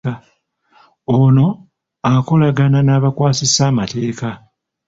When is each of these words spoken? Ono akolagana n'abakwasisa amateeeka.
Ono 1.19 1.45
akolagana 2.11 2.79
n'abakwasisa 2.83 3.61
amateeeka. 3.71 4.29